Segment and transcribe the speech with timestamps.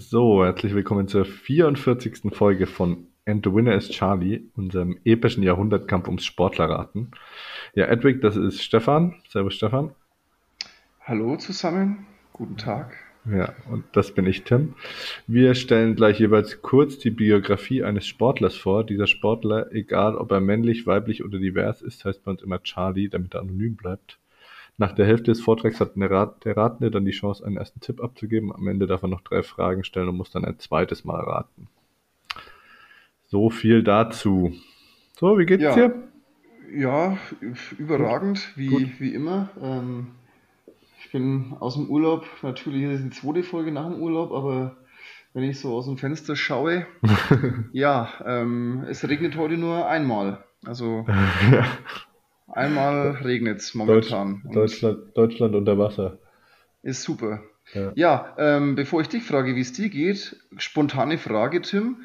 [0.00, 2.32] So, herzlich willkommen zur 44.
[2.32, 7.10] Folge von And the Winner is Charlie, unserem epischen Jahrhundertkampf ums Sportlerraten.
[7.74, 9.16] Ja, Edwig, das ist Stefan.
[9.28, 9.90] Servus, Stefan.
[11.00, 12.94] Hallo zusammen, guten Tag.
[13.28, 14.76] Ja, und das bin ich, Tim.
[15.26, 18.84] Wir stellen gleich jeweils kurz die Biografie eines Sportlers vor.
[18.84, 23.08] Dieser Sportler, egal ob er männlich, weiblich oder divers ist, heißt bei uns immer Charlie,
[23.08, 24.20] damit er anonym bleibt.
[24.80, 28.52] Nach der Hälfte des Vortrags hat der Ratende dann die Chance, einen ersten Tipp abzugeben.
[28.54, 31.66] Am Ende darf er noch drei Fragen stellen und muss dann ein zweites Mal raten.
[33.26, 34.52] So viel dazu.
[35.18, 35.94] So, wie geht's Ja, dir?
[36.72, 37.18] ja,
[37.76, 38.56] überragend, gut.
[38.56, 39.50] wie, wie immer.
[39.60, 40.08] Ähm,
[41.00, 44.76] ich bin aus dem Urlaub, natürlich ist es die zweite Folge nach dem Urlaub, aber
[45.34, 46.86] wenn ich so aus dem Fenster schaue,
[47.72, 50.44] ja, ähm, es regnet heute nur einmal.
[50.64, 51.04] Also
[51.52, 51.66] ja.
[52.48, 56.18] Einmal regnet es Deutsch, momentan und Deutschland, Deutschland unter Wasser.
[56.82, 57.42] ist super.
[57.74, 57.92] Ja.
[57.94, 61.98] Ja, ähm, bevor ich dich frage, wie es dir geht, spontane Frage, Tim.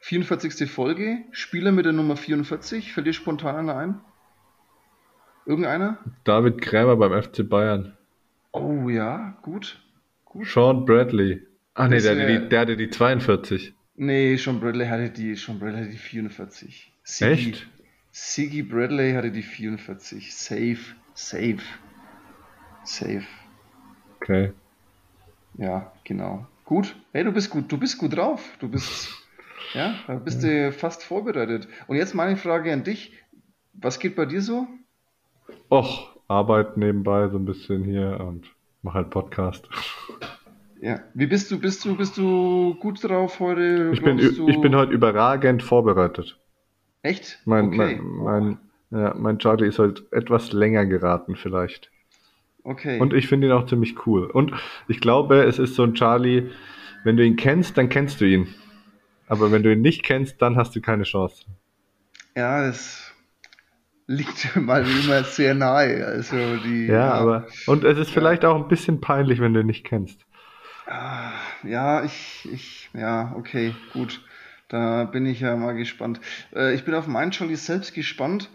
[0.00, 0.68] 44.
[0.70, 4.00] Folge, Spieler mit der Nummer 44, fällt dir spontan einer ein?
[5.46, 5.98] Irgendeiner?
[6.24, 7.96] David Krämer beim FC Bayern.
[8.52, 9.80] Oh ja, gut,
[10.24, 10.46] gut.
[10.46, 11.42] Sean Bradley.
[11.74, 12.48] Ach nee, der hatte die, wäre.
[12.48, 13.74] der hatte die 42.
[13.94, 16.92] Nee, Sean Bradley hatte die, Sean Bradley hatte die 44.
[17.04, 17.68] Siggy, Echt?
[18.12, 20.34] Siggy Bradley hatte die 44.
[20.34, 20.76] Safe,
[21.14, 21.58] safe,
[22.84, 23.24] safe.
[24.20, 24.52] Okay.
[25.56, 26.46] Ja, genau.
[26.64, 26.94] Gut.
[27.12, 28.42] Hey, du bist gut, du bist gut drauf.
[28.60, 29.10] Du bist,
[29.74, 31.68] ja, da bist du fast vorbereitet.
[31.86, 33.12] Und jetzt meine Frage an dich.
[33.74, 34.66] Was geht bei dir so?
[35.70, 38.46] Och, Arbeit nebenbei so ein bisschen hier und
[38.82, 39.68] mach halt Podcast.
[40.84, 40.98] Ja.
[41.14, 43.92] Wie bist du, bist du, bist du gut drauf heute?
[43.94, 46.40] Ich bin, ü- ich bin du, heute überragend vorbereitet.
[47.02, 47.38] Echt?
[47.44, 47.76] Mein, Okay.
[47.76, 48.58] mein, mein,
[48.90, 51.92] ja, mein Charlie ist halt etwas länger geraten vielleicht.
[52.64, 52.98] okay.
[52.98, 54.30] Und ich finde ihn auch ziemlich cool.
[54.30, 54.52] Und
[54.88, 56.50] ich glaube, es ist so ein Charlie,
[57.04, 58.48] wenn du ihn kennst, dann kennst du ihn.
[59.26, 61.44] Aber wenn du ihn nicht kennst, dann hast du keine Chance.
[62.36, 63.12] Ja, das
[64.06, 66.06] liegt mal wie immer sehr nahe.
[66.06, 68.12] Also die, Ja, ja, aber, und es ist ja.
[68.12, 70.24] vielleicht auch ein bisschen peinlich, wenn du ihn nicht kennst.
[70.86, 71.32] Ah,
[71.64, 74.20] Ja, ich, ich, ja, okay, gut.
[74.72, 76.20] Da bin ich ja mal gespannt.
[76.54, 78.50] Äh, ich bin auf meinen Charlie selbst gespannt,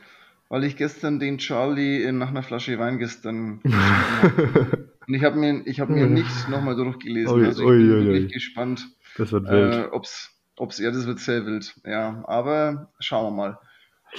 [0.50, 3.62] weil ich gestern den Charlie in, nach einer Flasche Wein gestern
[4.24, 4.90] habe.
[5.08, 7.38] Und ich habe mir, ich habe mir nicht nochmal durchgelesen.
[7.38, 9.76] Ui, Also ich ui, bin ui, wirklich gespannt, Das wird wild.
[9.76, 11.76] äh, ob's, ob's, ja, das wird sehr wild.
[11.86, 13.60] Ja, aber schauen wir mal.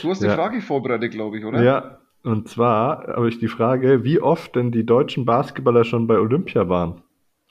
[0.01, 0.37] Du hast eine Ja.
[0.37, 1.63] Frage vorbereitet, glaube ich, oder?
[1.63, 6.19] Ja, und zwar habe ich die Frage, wie oft denn die deutschen Basketballer schon bei
[6.19, 7.03] Olympia waren.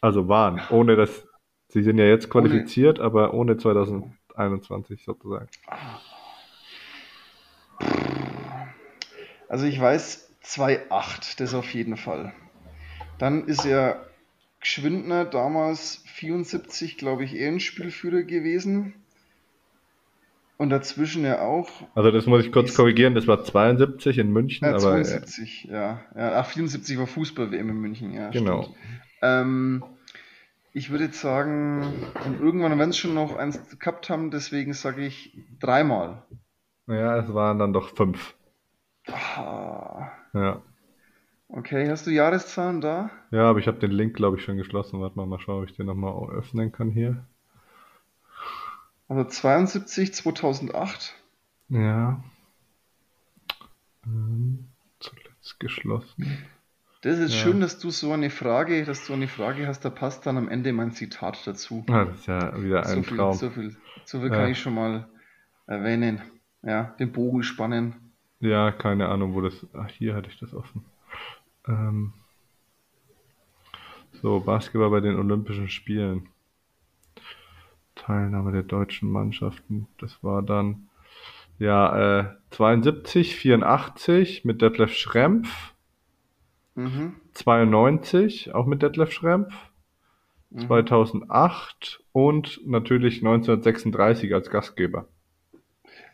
[0.01, 1.27] Also waren, ohne dass,
[1.69, 3.57] sie sind ja jetzt Ohne, qualifiziert, aber ohne
[4.37, 5.47] 2021 sozusagen.
[9.49, 12.33] also ich weiß 2,8, das auf jeden Fall.
[13.17, 13.99] Dann ist ja
[14.61, 18.93] Gschwindner damals 74, glaube ich, Ehrenspielführer gewesen.
[20.59, 21.69] Und dazwischen ja auch.
[21.93, 25.65] Also das muss ich kurz korrigieren, das war 72 in München, äh, aber äh, 72,
[25.65, 26.01] ja.
[26.15, 26.39] ja.
[26.39, 28.47] Ach, 74 war Fußball-WM in München, ja, stimmt.
[28.47, 28.75] genau.
[29.21, 29.83] Ähm,
[30.77, 31.81] ich würde jetzt sagen,
[32.25, 36.23] und irgendwann werden es schon noch eins gehabt haben, deswegen sage ich dreimal.
[36.87, 38.35] Ja, es waren dann doch fünf.
[39.07, 40.61] Ah, Ja.
[41.49, 43.09] okay, hast du Jahreszahlen da?
[43.31, 45.01] Ja, aber ich habe den Link, glaube ich, schon geschlossen.
[45.01, 47.25] Warte mal, mal schauen, ob ich den nochmal öffnen kann hier.
[49.07, 51.15] Also 72, 2008.
[51.69, 52.23] Ja,
[54.05, 54.67] ähm,
[54.99, 56.37] zuletzt geschlossen.
[57.01, 57.39] Das ist Ja.
[57.41, 60.49] schön, dass du so eine Frage, dass du eine Frage hast, da passt dann am
[60.49, 61.85] Ende mein Zitat dazu.
[61.89, 63.33] Ah, das ist ja wieder So ein viel, Traum.
[63.33, 63.75] so viel,
[64.05, 64.47] so viel kann Ja.
[64.47, 65.07] ich schon mal
[65.67, 66.21] erwähnen.
[66.63, 67.95] Ja, den Bogen spannen.
[68.39, 69.65] Ja, keine Ahnung, wo das.
[69.73, 70.85] Ach, hier hatte ich das offen.
[71.67, 72.13] Ähm,
[74.21, 76.29] so, Basketball bei den Olympischen Spielen.
[77.95, 79.87] Teilnahme der deutschen Mannschaften.
[79.99, 80.87] Das war dann,
[81.59, 85.73] ja, äh, 72, 84 mit Detlef Schrempf,
[86.77, 89.53] Mhm, 92 auch mit Detlef Schrempf,
[90.51, 90.67] mhm.
[90.67, 95.07] 2008 und natürlich 1936 als Gastgeber.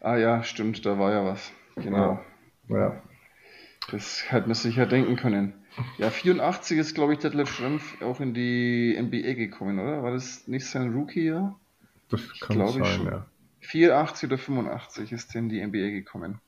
[0.01, 1.51] Ah ja, stimmt, da war ja was.
[1.75, 2.19] Ja, Genau.
[2.69, 2.77] ja.
[2.77, 3.01] Ja,
[3.91, 5.53] das hätte man sicher denken können.
[5.97, 10.03] Ja, 84 ist, glaube ich, Detlef Schrempf auch in die NBA gekommen, oder?
[10.03, 11.59] War das nicht sein Rookie-Jahr?
[12.09, 13.07] Das Ich kann glaube sein, schon.
[13.07, 13.25] ja.
[13.61, 16.41] 84 oder 85 ist er in die NBA gekommen.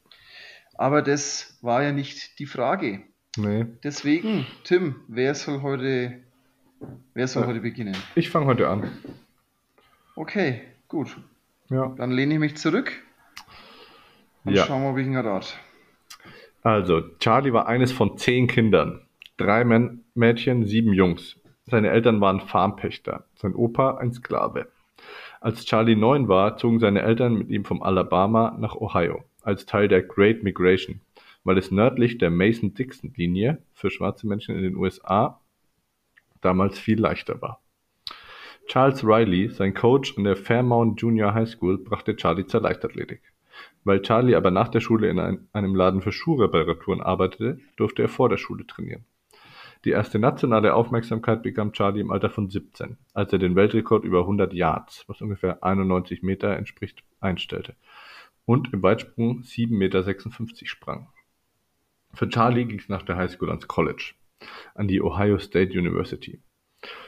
[0.75, 3.03] Aber das war ja nicht die Frage.
[3.37, 3.65] Nee.
[3.83, 6.19] Deswegen, Tim, wer soll heute,
[7.13, 7.95] wer soll Äh, heute beginnen?
[8.15, 8.89] Ich fange heute an.
[10.15, 11.17] Okay, gut.
[11.69, 11.93] Ja.
[11.97, 12.91] Dann lehne ich mich zurück
[14.45, 14.65] und Ja.
[14.65, 15.57] schauen wir, ob ich ihn rat.
[16.63, 19.01] Also, Charlie war eines von zehn Kindern.
[19.37, 21.35] Drei Män Mädchen, sieben Jungs.
[21.65, 24.67] Seine Eltern waren Farmpächter, sein Opa ein Sklave.
[25.41, 29.87] Als Charlie neun war, zogen seine Eltern mit ihm vom Alabama nach Ohio als Teil
[29.87, 31.01] der Great Migration,
[31.45, 35.39] weil es nördlich der Mason-Dixon-Linie für schwarze Menschen in den USA
[36.41, 37.61] damals viel leichter war.
[38.67, 43.21] Charles Riley, sein Coach an der Fairmount Junior High School, brachte Charlie zur Leichtathletik.
[43.85, 48.27] Weil Charlie aber nach der Schule in einem Laden für Schuhreparaturen arbeitete, durfte er vor
[48.27, 49.05] der Schule trainieren.
[49.85, 54.21] Die erste nationale Aufmerksamkeit bekam Charlie im Alter von 17, als er den Weltrekord über
[54.21, 57.75] 100 Yards, was ungefähr 91 Meter entspricht, einstellte
[58.45, 60.03] und im Weitsprung 7,56 Meter
[60.65, 61.07] sprang.
[62.15, 64.13] Für Charlie ging es nach der Highschool ans College,
[64.73, 66.39] an die Ohio State University.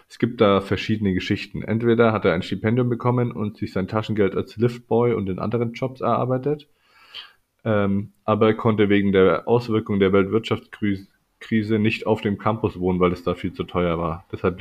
[0.10, 1.62] Es gibt da verschiedene Geschichten.
[1.62, 5.74] Entweder hat er ein Stipendium bekommen und sich sein Taschengeld als Liftboy und in anderen
[5.74, 6.68] Jobs erarbeitet,
[7.64, 11.08] ähm, aber er konnte wegen der Auswirkungen der Weltwirtschaftskrise
[11.40, 14.26] Krise nicht auf dem Campus wohnen, weil es da viel zu teuer war.
[14.32, 14.60] Deshalb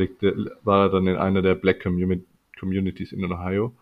[0.62, 3.74] war er dann in einer der Black Communities in Ohio.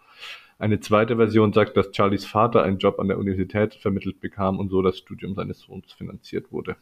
[0.59, 4.69] Eine zweite Version sagt, dass Charlies Vater einen Job an der Universität vermittelt bekam und
[4.69, 6.77] so das Studium seines Sohns finanziert wurde.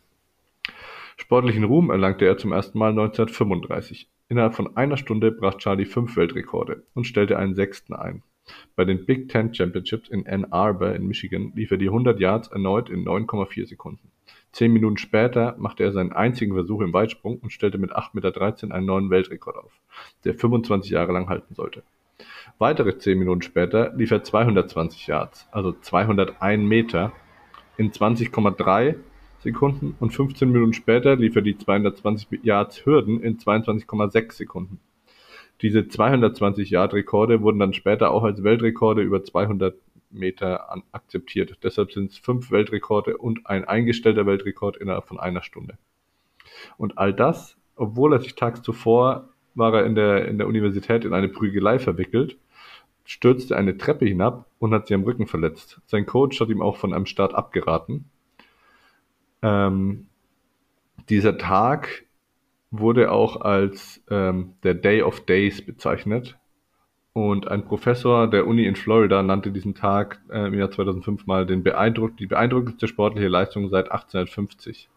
[1.16, 4.08] Sportlichen Ruhm erlangte er zum ersten Mal 1935.
[4.28, 8.22] Innerhalb von einer Stunde brach Charlie fünf Weltrekorde und stellte einen sechsten ein.
[8.76, 12.48] Bei den Big Ten Championships in Ann Arbor in Michigan lief er die 100 Yards
[12.48, 14.10] erneut in 9,4 Sekunden.
[14.52, 18.74] Zehn Minuten später machte er seinen einzigen Versuch im Weitsprung und stellte mit 8,13 Meter
[18.74, 19.72] einen neuen Weltrekord auf,
[20.24, 21.82] der 25 Jahre lang halten sollte.
[22.58, 27.12] Weitere zehn Minuten später lief er 220 Yards, also 201 Meter,
[27.76, 28.96] in 20,3
[29.40, 34.78] Sekunden und 15 Minuten später lief er die 220 Yards Hürden in 22,6 Sekunden.
[35.62, 39.74] Diese 220 Yard Rekorde wurden dann später auch als Weltrekorde über 200
[40.10, 41.58] Meter akzeptiert.
[41.62, 45.78] Deshalb sind es fünf Weltrekorde und ein eingestellter Weltrekord innerhalb von einer Stunde.
[46.76, 51.04] Und all das, obwohl er sich tags zuvor war er in der, in der Universität
[51.04, 52.38] in eine Prügelei verwickelt,
[53.04, 55.80] stürzte eine Treppe hinab und hat sich am Rücken verletzt.
[55.86, 58.06] Sein Coach hat ihm auch von einem Start abgeraten.
[59.42, 60.06] Ähm,
[61.08, 62.04] dieser Tag
[62.70, 66.38] wurde auch als ähm, der Day of Days bezeichnet,
[67.12, 71.44] und ein Professor der Uni in Florida nannte diesen Tag äh, im Jahr 2005 mal
[71.44, 74.88] den beeindruck die beeindruckendste sportliche Leistung seit 1850.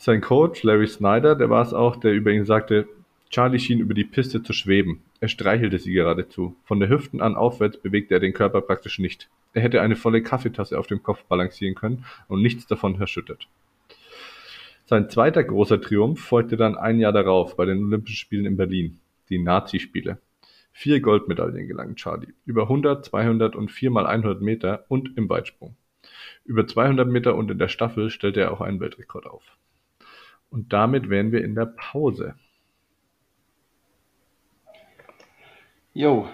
[0.00, 2.86] Sein Coach Larry Snyder, der war es auch, der über ihn sagte,
[3.30, 5.02] Charlie schien über die Piste zu schweben.
[5.18, 6.54] Er streichelte sie geradezu.
[6.62, 9.28] Von der Hüften an aufwärts bewegte er den Körper praktisch nicht.
[9.54, 13.48] Er hätte eine volle Kaffeetasse auf dem Kopf balancieren können und nichts davon erschüttert.
[14.86, 19.00] Sein zweiter großer Triumph folgte dann ein Jahr darauf bei den Olympischen Spielen in Berlin,
[19.30, 20.18] die Nazi-Spiele.
[20.72, 25.74] Vier Goldmedaillen gelangen Charlie, über 100, 200 und 4 mal 100 Meter und im Weitsprung.
[26.44, 29.42] Über 200 Meter und in der Staffel stellte er auch einen Weltrekord auf.
[30.50, 32.34] Und damit wären wir in der Pause.
[35.92, 36.28] Jo.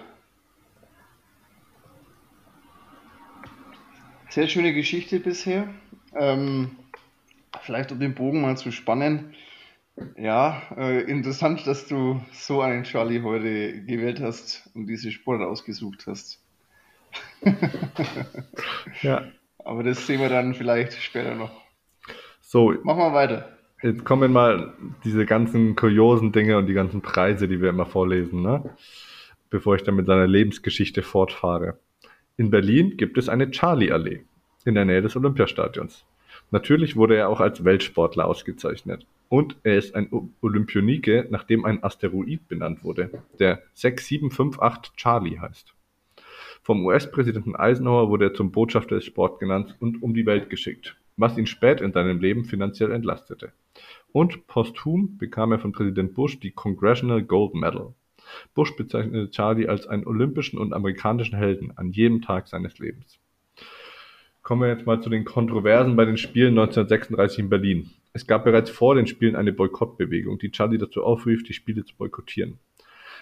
[4.29, 5.69] Sehr schöne Geschichte bisher.
[6.15, 6.77] Ähm,
[7.63, 9.35] vielleicht um den Bogen mal zu spannen.
[10.17, 16.07] Ja, äh, interessant, dass du so einen Charlie heute gewählt hast und diese Sportart ausgesucht
[16.07, 16.43] hast.
[19.03, 19.25] ja.
[19.59, 21.63] Aber das sehen wir dann vielleicht später noch.
[22.43, 22.75] So.
[22.83, 23.57] Machen wir weiter.
[23.83, 24.75] Jetzt kommen mal
[25.05, 28.75] diese ganzen kuriosen Dinge und die ganzen Preise, die wir immer vorlesen, ne?
[29.51, 31.79] Bevor ich dann mit seiner Lebensgeschichte fortfahre.
[32.37, 34.25] In Berlin gibt es eine Charlie-Allee
[34.65, 36.05] in der Nähe des Olympiastadions.
[36.51, 39.07] Natürlich wurde er auch als Weltsportler ausgezeichnet.
[39.29, 40.09] Und er ist ein
[40.41, 45.75] Olympionike, nach dem ein Asteroid benannt wurde, der 6758 Charlie heißt.
[46.63, 50.97] Vom US-Präsidenten Eisenhower wurde er zum Botschafter des Sports genannt und um die Welt geschickt,
[51.17, 53.53] was ihn spät in seinem Leben finanziell entlastete.
[54.13, 57.95] Und posthum bekam er von Präsident Bush die Congressional Gold Medal.
[58.55, 63.19] Bush bezeichnete Charlie als einen olympischen und amerikanischen Helden an jedem Tag seines Lebens.
[64.43, 67.91] Kommen wir jetzt mal zu den Kontroversen bei den Spielen 1936 in Berlin.
[68.13, 71.97] Es gab bereits vor den Spielen eine Boykottbewegung, die Charlie dazu aufrief, die Spiele zu
[71.97, 72.59] boykottieren.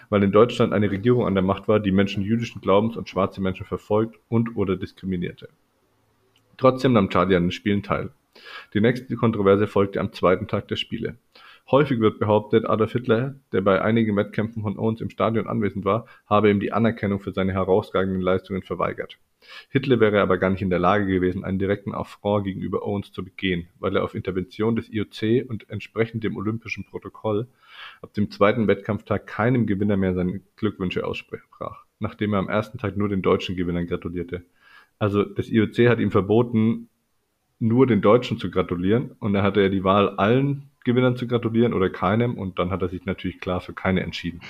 [0.09, 3.41] Weil in Deutschland eine Regierung an der Macht war, die Menschen jüdischen Glaubens und schwarze
[3.41, 5.49] Menschen verfolgt und oder diskriminierte.
[6.57, 8.11] Trotzdem nahm Charlie an den Spielen teil.
[8.73, 11.17] Die nächste Kontroverse folgte am zweiten Tag der Spiele.
[11.71, 16.07] Häufig wird behauptet, Adolf Hitler, der bei einigen Wettkämpfen von Owens im Stadion anwesend war,
[16.25, 19.17] habe ihm die Anerkennung für seine herausragenden Leistungen verweigert.
[19.69, 23.23] Hitler wäre aber gar nicht in der Lage gewesen, einen direkten Affront gegenüber Owens zu
[23.23, 27.47] begehen, weil er auf Intervention des IOC und entsprechend dem Olympischen Protokoll
[28.01, 32.97] ab dem zweiten Wettkampftag keinem Gewinner mehr seine Glückwünsche aussprach, nachdem er am ersten Tag
[32.97, 34.43] nur den deutschen Gewinnern gratulierte.
[34.99, 36.89] Also das IOC hat ihm verboten,
[37.59, 41.73] nur den Deutschen zu gratulieren und da hatte er die Wahl, allen Gewinnern zu gratulieren
[41.73, 44.41] oder keinem und dann hat er sich natürlich klar für keine entschieden.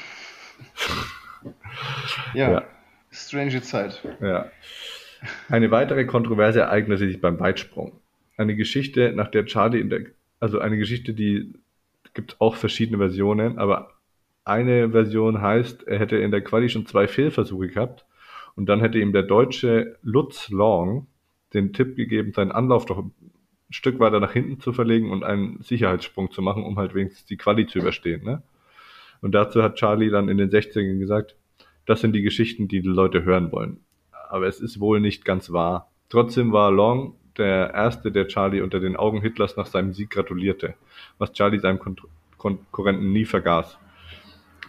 [2.33, 2.63] ja, ja,
[3.11, 4.03] strange Zeit.
[4.19, 4.51] Ja.
[5.47, 7.99] Eine weitere Kontroverse ereignete sich beim Weitsprung.
[8.35, 10.01] Eine Geschichte, nach der Charlie in der,
[10.39, 11.53] also eine Geschichte, die
[12.13, 13.91] gibt auch verschiedene Versionen, aber
[14.43, 18.05] eine Version heißt, er hätte in der Quali schon zwei Fehlversuche gehabt
[18.55, 21.07] und dann hätte ihm der deutsche Lutz Long
[21.53, 23.11] den Tipp gegeben, seinen Anlauf doch ein
[23.69, 27.37] Stück weiter nach hinten zu verlegen und einen Sicherheitssprung zu machen, um halt wenigstens die
[27.37, 28.23] Quali zu überstehen.
[28.23, 28.43] Ne?
[29.21, 31.35] Und dazu hat Charlie dann in den 60ern gesagt,
[31.85, 33.79] das sind die Geschichten, die die Leute hören wollen.
[34.29, 35.91] Aber es ist wohl nicht ganz wahr.
[36.09, 40.75] Trotzdem war Long der Erste, der Charlie unter den Augen Hitlers nach seinem Sieg gratulierte,
[41.17, 41.95] was Charlie seinem Kon
[42.37, 43.77] Konkurrenten nie vergaß.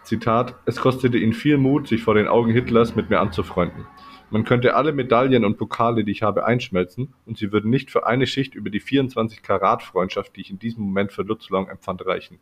[0.03, 3.85] Zitat, es kostete ihn viel Mut, sich vor den Augen Hitlers mit mir anzufreunden.
[4.29, 8.07] Man könnte alle Medaillen und Pokale, die ich habe, einschmelzen, und sie würden nicht für
[8.07, 11.67] eine Schicht über die 24 Karat Freundschaft, die ich in diesem Moment für Lutz Long
[11.67, 12.39] empfand, reichen.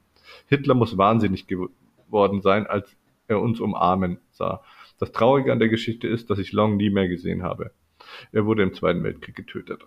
[0.47, 2.95] Hitler muss wahnsinnig geworden sein, als
[3.27, 4.63] er uns umarmen sah.
[4.99, 7.71] Das Traurige an der Geschichte ist, dass ich Long nie mehr gesehen habe.
[8.31, 9.85] Er wurde im Zweiten Weltkrieg getötet.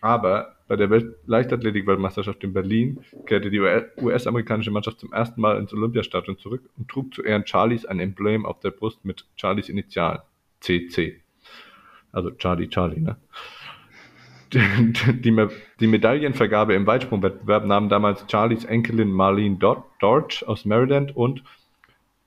[0.00, 5.72] Aber bei der Welt Leichtathletik-Weltmeisterschaft in Berlin kehrte die US-amerikanische Mannschaft zum ersten Mal ins
[5.72, 10.20] Olympiastadion zurück und trug zu Ehren Charlies ein Emblem auf der Brust mit Charlies Initialen
[10.60, 11.20] CC.
[12.12, 13.16] Also Charlie Charlie, ne?
[14.52, 14.60] Die,
[15.20, 15.48] die,
[15.80, 21.42] die Medaillenvergabe im Weitsprungwettbewerb nahmen damals Charlies Enkelin Marlene Dortch aus Maryland und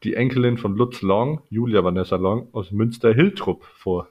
[0.03, 4.09] die Enkelin von Lutz Long, Julia Vanessa Long, aus Münster-Hiltrup vor.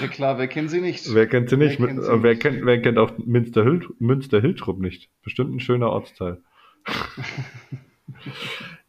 [0.00, 1.12] Ja klar, wer kennt sie nicht?
[1.12, 1.80] Wer kennt sie nicht?
[1.80, 2.42] Wer kennt, sie wer, nicht?
[2.42, 4.40] kennt wer kennt auch Münster-Hiltrup Münster
[4.78, 5.10] nicht?
[5.22, 6.42] Bestimmt ein schöner Ortsteil.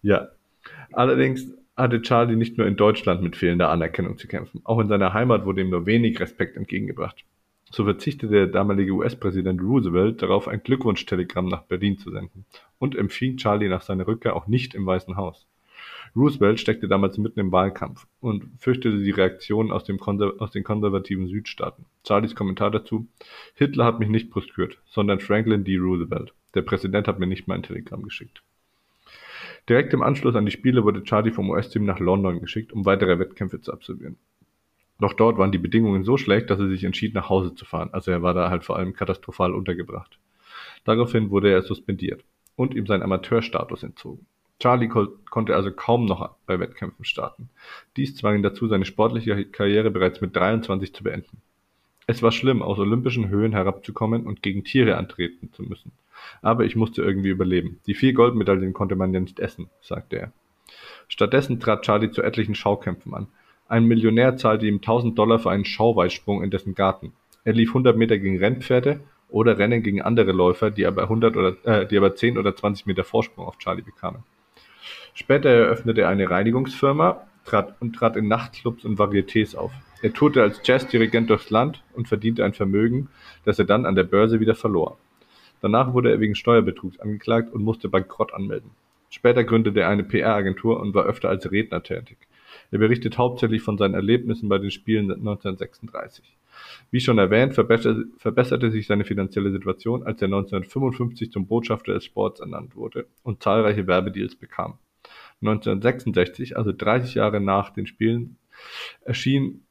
[0.02, 0.30] ja.
[0.92, 4.62] Allerdings hatte Charlie nicht nur in Deutschland mit fehlender Anerkennung zu kämpfen.
[4.66, 7.24] Auch in seiner Heimat wurde ihm nur wenig Respekt entgegengebracht.
[7.72, 12.46] So verzichtete der damalige US-Präsident Roosevelt darauf, ein Glückwunschtelegramm nach Berlin zu senden
[12.80, 15.46] und empfing Charlie nach seiner Rückkehr auch nicht im Weißen Haus.
[16.16, 19.84] Roosevelt steckte damals mitten im Wahlkampf und fürchtete die Reaktionen aus,
[20.40, 21.86] aus, den konservativen Südstaaten.
[22.06, 23.08] Charlies Kommentar dazu:
[23.56, 25.78] Hitler hat mich nicht brüskiert, sondern Franklin D.
[25.78, 26.34] Roosevelt.
[26.56, 28.42] Der Präsident hat mir nicht mal ein Telegramm geschickt.
[29.68, 33.20] Direkt im Anschluss an die Spiele wurde Charlie vom US-Team nach London geschickt, um weitere
[33.20, 34.18] Wettkämpfe zu absolvieren.
[35.00, 37.90] Doch dort waren die Bedingungen so schlecht, dass er sich entschied, nach Hause zu fahren.
[37.94, 40.20] Also er war da halt vor allem katastrophal untergebracht.
[40.86, 42.24] Daraufhin wurde er suspendiert
[42.56, 44.26] und ihm sein Amateurstatus entzogen.
[44.60, 47.50] Charlie konnte also kaum noch bei Wettkämpfen starten.
[47.96, 51.42] Dies zwang ihn dazu, seine sportliche Karriere bereits mit 23 zu beenden.
[52.08, 55.92] Es war schlimm, aus olympischen Höhen herabzukommen und gegen Tiere antreten zu müssen.
[56.42, 57.80] Aber ich musste irgendwie überleben.
[57.88, 60.32] Die vier Goldmedaillen konnte man ja nicht essen, sagte er.
[61.08, 63.28] Stattdessen trat Charlie zu etlichen Schaukämpfen an.
[63.68, 67.14] Ein Millionär zahlte ihm 1000 Dollar für einen Schauweitsprung in dessen Garten.
[67.44, 69.00] Er lief 100 Meter gegen Rennpferde
[69.30, 72.88] oder Rennen gegen andere Läufer, die aber 100 oder, äh, die aber 10 oder 20
[72.88, 74.24] Meter Vorsprung auf Charlie bekamen.
[75.14, 77.26] Später eröffnete er eine Reinigungsfirma
[77.80, 79.72] und trat in Nachtclubs und Varietés auf.
[80.02, 83.10] Er tourte als Jazzdirigent durchs Land und verdiente ein Vermögen,
[83.44, 84.98] das er dann an der Börse wieder verlor.
[85.62, 88.72] Danach wurde er wegen Steuerbetrugs angeklagt und musste Bankrott anmelden.
[89.10, 92.18] Später gründete er eine PR-Agentur und war öfter als Redner tätig.
[92.72, 96.24] Er berichtet hauptsächlich von seinen Erlebnissen bei den Spielen 1936.
[96.92, 102.40] Wie schon erwähnt, verbesserte sich seine finanzielle Situation, als er 1955 zum Botschafter des Sports
[102.40, 104.78] ernannt wurde und zahlreiche Werbedeals bekam.
[105.42, 108.38] 1966, also 30 Jahre nach den Spielen,
[109.06, 109.64] erschien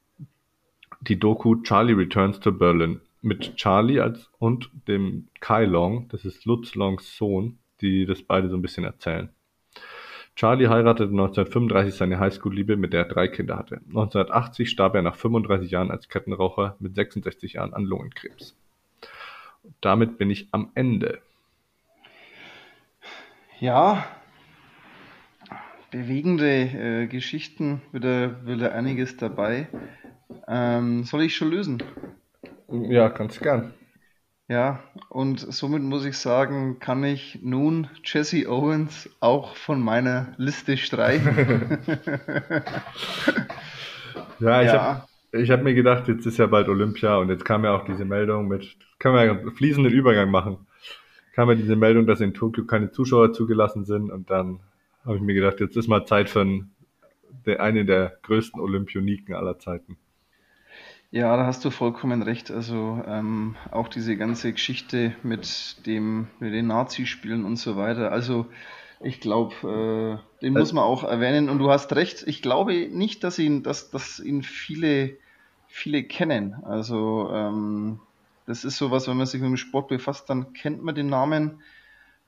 [1.01, 6.45] die Doku Charlie Returns to Berlin mit Charlie als und dem Kai Long, das ist
[6.45, 9.29] Lutz Longs Sohn, die das beide so ein bisschen erzählen.
[10.35, 13.81] Charlie heiratete 1935 seine Highschool-Liebe, mit der er drei Kinder hatte.
[13.87, 18.55] 1980 starb er nach 35 Jahren als Kettenraucher mit 66 Jahren an Lungenkrebs.
[19.81, 21.19] Damit bin ich am Ende.
[23.59, 24.05] Ja,
[25.91, 29.67] bewegende äh, Geschichten, wieder, wieder einiges dabei.
[30.47, 31.83] Ähm, soll ich schon lösen?
[32.67, 33.73] Ja, kannst gern.
[34.47, 40.75] Ja, und somit muss ich sagen, kann ich nun Jesse Owens auch von meiner Liste
[40.77, 41.77] streichen.
[44.39, 44.81] ja, ich ja.
[44.81, 47.85] habe ich hab mir gedacht, jetzt ist ja bald Olympia und jetzt kam ja auch
[47.85, 50.57] diese Meldung mit, können wir ja einen fließenden Übergang machen.
[51.35, 54.61] Kam ja diese Meldung, dass in Tokio keine Zuschauer zugelassen sind und dann
[55.05, 56.71] habe ich mir gedacht, jetzt ist mal Zeit für einen,
[57.45, 59.97] der, eine der größten Olympioniken aller Zeiten.
[61.11, 62.51] Ja, da hast du vollkommen recht.
[62.51, 68.11] Also ähm, auch diese ganze Geschichte mit dem, mit den Nazi-Spielen und so weiter.
[68.11, 68.45] Also
[68.99, 71.49] ich glaube, äh, den muss man auch erwähnen.
[71.49, 72.23] Und du hast recht.
[72.27, 75.17] Ich glaube nicht, dass ihn, dass, dass ihn viele,
[75.67, 76.53] viele kennen.
[76.63, 77.99] Also ähm,
[78.45, 81.61] das ist sowas, wenn man sich mit dem Sport befasst, dann kennt man den Namen.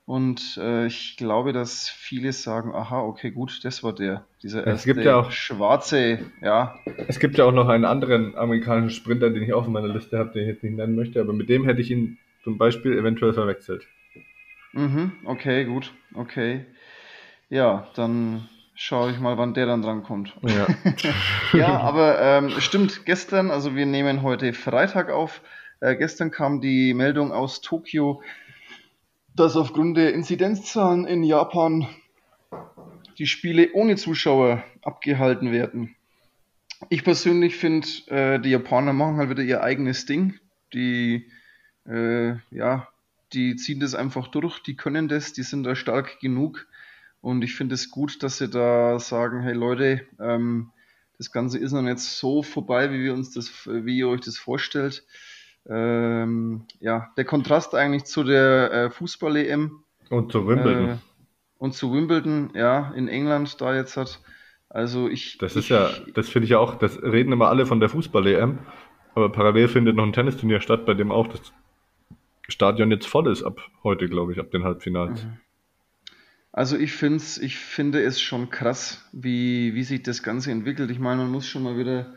[0.04, 4.84] Und äh, ich glaube, dass viele sagen, aha, okay, gut, das war der, dieser Es
[4.84, 6.74] gibt ja auch, schwarze, ja.
[7.06, 10.18] es gibt ja auch noch einen anderen amerikanischen Sprinter, den ich auch auf meiner Liste
[10.18, 12.98] habe, den ich jetzt nicht nennen möchte, aber mit dem hätte ich ihn zum Beispiel
[12.98, 13.86] eventuell verwechselt.
[14.72, 16.66] Mhm, okay, gut, okay.
[17.48, 20.34] Ja, dann schaue ich mal, wann der dann drankommt.
[20.42, 20.66] Ja.
[21.52, 25.42] Ja, aber ähm, stimmt, gestern, also wir nehmen heute Freitag auf,
[25.80, 28.22] äh, gestern kam die Meldung aus Tokio,
[29.34, 31.88] dass aufgrund der Inzidenzzahlen in Japan
[33.18, 35.94] die Spiele ohne Zuschauer abgehalten werden.
[36.88, 40.38] Ich persönlich finde, äh, die Japaner machen halt wieder ihr eigenes Ding.
[40.72, 41.30] Die,
[41.86, 42.88] äh, ja,
[43.32, 46.66] die ziehen das einfach durch, die können das, die sind da stark genug.
[47.20, 50.70] Und ich finde es gut, dass sie da sagen, hey Leute, ähm,
[51.18, 54.38] das Ganze ist noch nicht so vorbei, wie wir uns das, wie ihr euch das
[54.38, 55.04] vorstellt.
[55.68, 60.88] Ähm, ja, der Kontrast eigentlich zu der äh, Fußball-EM Und zu Wimbledon.
[60.90, 60.96] äh,
[61.58, 64.20] und zu Wimbledon, ja, in England da jetzt hat.
[64.68, 67.66] Also ich, Das ist ich, ja, das finde ich ja auch, das reden immer alle
[67.66, 68.58] von der Fußball-EM,
[69.14, 71.52] aber parallel findet noch ein Tennisturnier statt, bei dem auch das
[72.48, 75.26] Stadion jetzt voll ist ab heute, glaube ich, ab den Halbfinals.
[76.52, 80.90] Also ich find's, ich finde es schon krass, wie, wie sich das Ganze entwickelt.
[80.90, 82.14] Ich meine, man muss schon mal wieder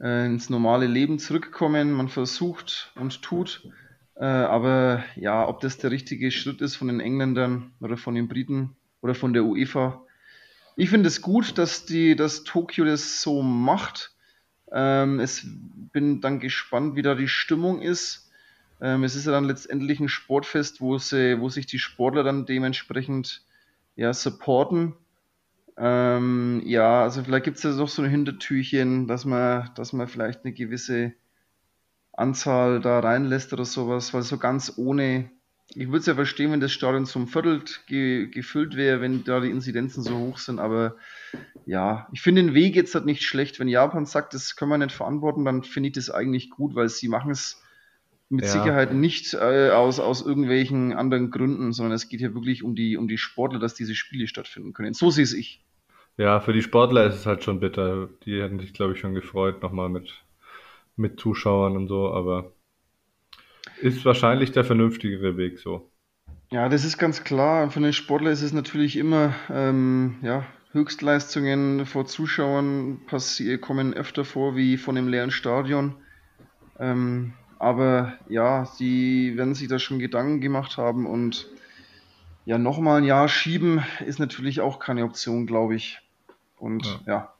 [0.00, 1.92] äh, ins normale Leben zurückkommen.
[1.92, 3.68] Man versucht und tut.
[4.16, 8.28] Äh, aber ja, ob das der richtige Schritt ist von den Engländern oder von den
[8.28, 10.04] Briten oder von der UEFA.
[10.76, 14.14] Ich finde es gut, dass die, dass Tokio das so macht.
[14.72, 15.46] Ähm, es
[15.92, 18.30] bin dann gespannt, wie da die Stimmung ist.
[18.80, 22.46] Ähm, es ist ja dann letztendlich ein Sportfest, wo sie, wo sich die Sportler dann
[22.46, 23.42] dementsprechend
[23.96, 24.94] ja, supporten.
[25.76, 30.08] Ähm, ja, also vielleicht gibt es ja doch so ein Hintertürchen, dass man, dass man
[30.08, 31.14] vielleicht eine gewisse
[32.12, 35.30] Anzahl da reinlässt oder sowas, weil so ganz ohne,
[35.74, 39.40] ich würde es ja verstehen, wenn das Stadion zum Viertel ge gefüllt wäre, wenn da
[39.40, 40.96] die Inzidenzen so hoch sind, aber
[41.64, 43.60] ja, ich finde den Weg jetzt halt nicht schlecht.
[43.60, 46.88] Wenn Japan sagt, das können wir nicht verantworten, dann finde ich das eigentlich gut, weil
[46.88, 47.62] sie machen es
[48.28, 48.50] mit Ja.
[48.52, 52.96] Sicherheit nicht äh, aus, aus irgendwelchen anderen Gründen, sondern es geht hier wirklich um die,
[52.96, 54.94] um die Sportler, dass diese Spiele stattfinden können.
[54.94, 55.64] So sehe es ich.
[56.16, 58.08] Ja, für die Sportler ist es halt schon bitter.
[58.24, 60.12] Die hätten sich, glaube ich, schon gefreut, nochmal mit,
[60.96, 62.52] mit Zuschauern und so, aber
[63.80, 65.90] ist wahrscheinlich der vernünftigere Weg so.
[66.50, 67.70] Ja, das ist ganz klar.
[67.70, 73.00] Für den Sportler ist es natürlich immer, ähm, ja, Höchstleistungen vor Zuschauern
[73.60, 75.96] kommen öfter vor wie von einem leeren Stadion.
[76.78, 81.48] Ähm, aber ja, sie werden sich da schon Gedanken gemacht haben und
[82.50, 86.00] ja, nochmal ein Jahr schieben ist natürlich auch keine Option, glaube ich.
[86.58, 87.32] Und ja.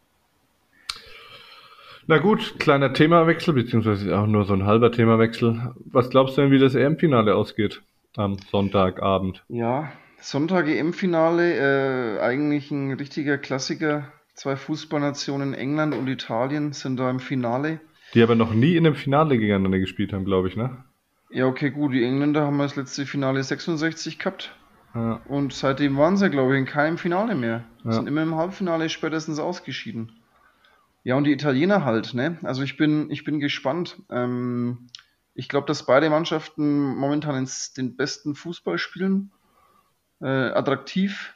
[2.07, 5.75] Na gut, kleiner Themawechsel, beziehungsweise auch nur so ein halber Themawechsel.
[5.87, 7.83] Was glaubst du denn, wie das EM-Finale ausgeht
[8.15, 9.43] am Sonntagabend?
[9.49, 14.13] Ja, Sonntag EM-Finale, äh, eigentlich ein richtiger Klassiker.
[14.35, 17.81] Zwei Fußballnationen, England und Italien, sind da im Finale.
[18.15, 20.85] Die aber noch nie in einem Finale gegeneinander gespielt haben, glaube ich, ne?
[21.31, 21.95] Ja, okay, gut.
[21.95, 24.55] Die Engländer haben das letzte Finale 66 gehabt.
[24.95, 25.21] Ja.
[25.27, 27.65] Und seitdem waren sie, glaube ich, in keinem Finale mehr.
[27.85, 27.93] Ja.
[27.93, 30.13] Sind immer im Halbfinale spätestens ausgeschieden.
[31.03, 32.39] Ja, und die Italiener halt, ne?
[32.43, 34.03] Also ich bin, ich bin gespannt.
[34.11, 34.89] Ähm,
[35.35, 39.31] ich glaube, dass beide Mannschaften momentan ins, den besten Fußball spielen.
[40.21, 41.35] Äh, attraktiv.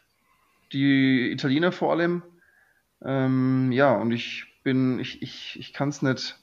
[0.73, 2.23] Die Italiener vor allem.
[3.03, 6.39] Ähm, ja, und ich bin, ich, ich, ich kann es nicht.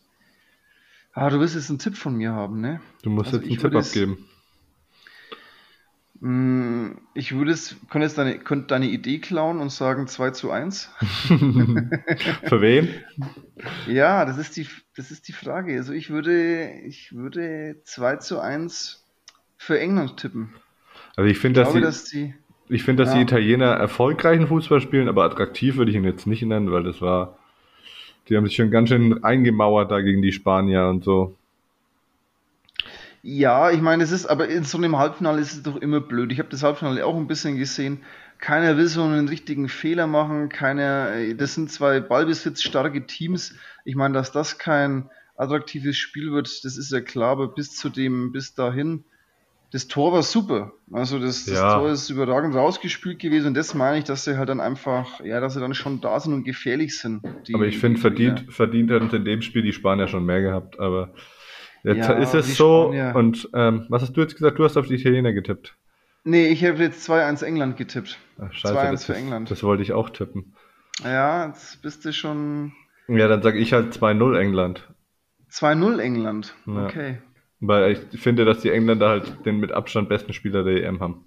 [1.14, 2.80] Ah, du willst jetzt einen Tipp von mir haben, ne?
[3.04, 4.26] Du musst Also jetzt einen Tipp abgeben.
[6.22, 10.52] Mm, Ich würde es, könnte jetzt deine, könnte deine Idee klauen und sagen 2 zu
[10.52, 10.90] 1.
[11.28, 12.90] Für wen?
[13.88, 15.76] Ja, das ist die, das ist die Frage.
[15.76, 19.04] Also ich würde, ich würde 2 zu 1
[19.58, 20.54] für England tippen.
[21.16, 22.34] Also ich finde, dass die, dass die,
[22.70, 23.24] ich finde, dass die ja.
[23.24, 27.38] Italiener erfolgreichen Fußball spielen, aber attraktiv würde ich ihn jetzt nicht nennen, weil das war,
[28.30, 31.36] die haben sich schon ganz schön eingemauert da gegen die Spanier und so.
[33.24, 36.32] Ja, ich meine, es ist, aber in so einem Halbfinale ist es doch immer blöd.
[36.32, 38.00] Ich habe das Halbfinale auch ein bisschen gesehen.
[38.40, 40.50] Keiner will so einen richtigen Fehler machen.
[40.50, 43.54] Keiner, äh, das sind zwei ballbesitzstarke Teams.
[43.86, 47.90] Ich meine, dass das kein attraktives Spiel wird, das ist ja klar, aber bis zu
[47.90, 49.04] dem, bis dahin,
[49.72, 50.74] das Tor war super.
[50.92, 51.78] Also das, das Ja.
[51.80, 55.40] Tor ist überragend rausgespielt gewesen und das meine ich, dass sie halt dann einfach, ja,
[55.40, 57.22] dass sie dann schon da sind und gefährlich sind.
[57.48, 60.42] die- Aber ich finde, die verdient, verdient sie in dem Spiel die Spanier schon mehr
[60.42, 60.80] gehabt.
[60.80, 61.14] Aber
[61.84, 62.92] jetzt Ja, ist es so.
[62.94, 63.16] Spanier.
[63.16, 64.60] Und ähm, was hast du jetzt gesagt?
[64.60, 65.76] Du hast auf die Italiener getippt.
[66.24, 68.20] Nee, ich habe jetzt 2-1 England getippt.
[68.40, 69.50] Ach, scheiße, 2-1 das, für England.
[69.52, 70.54] das wollte ich auch tippen.
[71.04, 72.74] Ja, jetzt bist du schon
[73.08, 74.88] Ja, dann sage ich halt 2-0 England.
[75.52, 76.56] 2-0 England.
[76.68, 76.86] Ja.
[76.86, 77.18] Okay.
[77.60, 81.26] Weil ich finde, dass die Engländer halt den mit Abstand besten Spieler der EM haben.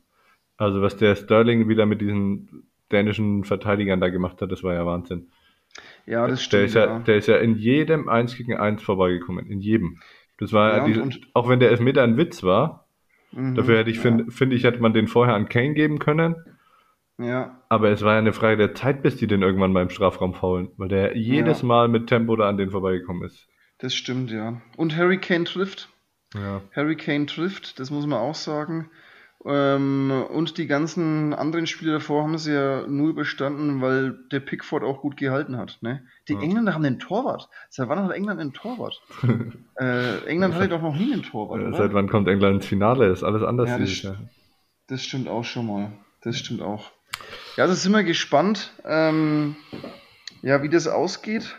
[0.57, 4.87] Also was der Sterling wieder mit diesen dänischen Verteidigern da gemacht hat, das war ja
[4.87, 5.31] Wahnsinn.
[6.07, 6.65] Ja, das Der stimmt.
[6.67, 6.99] ist ja, ja.
[7.01, 9.47] der ist ja in jedem 1 gegen 1 vorbeigekommen.
[9.51, 9.99] In jedem.
[10.39, 12.89] Das war ja, und- auch wenn der Elfmeter ein Witz war,
[13.33, 14.03] Mhm, dafür hätte ich, ja.
[14.03, 16.37] finde find ich, hätte man den vorher an Kane geben können.
[17.19, 19.91] Ja, Aber es war ja eine Frage der Zeit, bis die den irgendwann mal im
[19.91, 21.67] Strafraum faulen, weil der jedes Ja.
[21.69, 23.49] Mal mit Tempo da an den vorbeigekommen ist.
[23.79, 24.61] das stimmt, ja.
[24.77, 25.89] Und Harry Kane trifft.
[26.35, 26.63] Ja.
[26.75, 28.91] Harry Kane trifft, das muss man auch sagen.
[29.47, 34.83] Ähm, und die ganzen anderen Spiele davor haben sie ja nur überstanden, weil der Pickford
[34.83, 35.79] auch gut gehalten hat.
[35.83, 36.03] Ne?
[36.29, 36.41] Die Ja.
[36.41, 37.51] Engländer haben den Torwart.
[37.69, 39.03] Seit wann hat England einen Torwart?
[39.79, 41.77] äh, England hatte doch noch nie einen Torwart, oder?
[41.77, 43.09] Seit wann kommt England ins Finale?
[43.09, 44.17] Ist alles anders Ja, das dieses Jahr.
[44.87, 45.93] Das stimmt auch schon mal.
[46.23, 46.91] Das stimmt auch.
[47.57, 49.57] Ja, also sind wir gespannt, ähm,
[50.43, 51.57] ja, wie das ausgeht.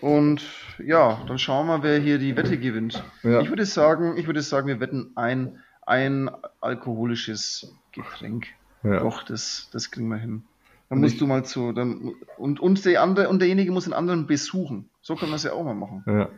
[0.00, 0.42] Und
[0.84, 3.04] ja, dann schauen wir, wer hier die Wette gewinnt.
[3.22, 3.40] Ja.
[3.40, 5.58] Ich würde sagen, ich würde sagen, wir wetten ein,
[5.90, 8.46] ein alkoholisches Getränk.
[8.82, 9.00] Ja.
[9.00, 10.44] Doch, das, das kriegen wir hin.
[10.88, 11.72] Dann Und musst ich- du mal zu.
[11.72, 14.88] Dann, und, und, der andere, und derjenige muss den anderen besuchen.
[15.02, 16.02] So können wir es ja auch mal machen.
[16.06, 16.28] Ja.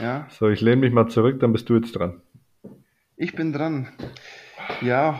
[0.00, 0.26] Ja.
[0.30, 2.20] So, ich lehne mich mal zurück, dann bist du jetzt dran.
[3.16, 3.88] Ich bin dran.
[4.80, 5.18] Ja,